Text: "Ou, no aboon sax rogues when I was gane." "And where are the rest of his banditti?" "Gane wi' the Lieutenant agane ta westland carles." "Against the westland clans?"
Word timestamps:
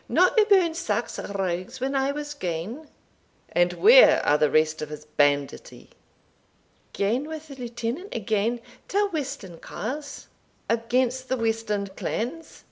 "Ou, 0.09 0.13
no 0.15 0.29
aboon 0.29 0.73
sax 0.73 1.19
rogues 1.19 1.79
when 1.79 1.93
I 1.93 2.11
was 2.11 2.33
gane." 2.33 2.87
"And 3.51 3.73
where 3.73 4.25
are 4.25 4.39
the 4.39 4.49
rest 4.49 4.81
of 4.81 4.89
his 4.89 5.05
banditti?" 5.05 5.91
"Gane 6.91 7.25
wi' 7.29 7.37
the 7.37 7.53
Lieutenant 7.53 8.09
agane 8.11 8.61
ta 8.87 9.09
westland 9.13 9.61
carles." 9.61 10.27
"Against 10.67 11.29
the 11.29 11.37
westland 11.37 11.95
clans?" 11.95 12.59